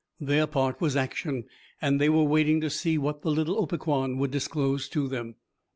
Their 0.19 0.47
part 0.47 0.81
was 0.81 0.95
action, 0.95 1.43
and 1.79 2.01
they 2.01 2.09
were 2.09 2.23
waiting 2.23 2.59
to 2.61 2.71
see 2.71 2.97
what 2.97 3.21
the 3.21 3.29
little 3.29 3.57
Opequan 3.61 4.17
would 4.17 4.31
disclose 4.31 4.89
to 4.89 5.07
them. 5.07 5.35